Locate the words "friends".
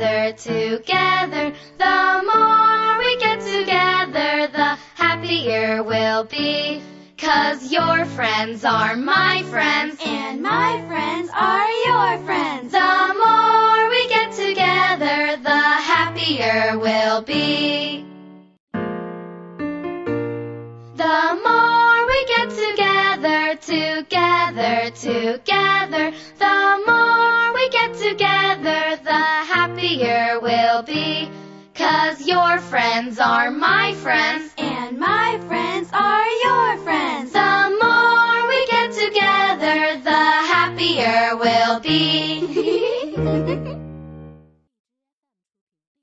8.06-8.64, 9.50-10.00, 10.88-11.30, 12.24-12.72, 32.58-33.18, 33.94-34.52, 35.48-35.88, 36.84-37.32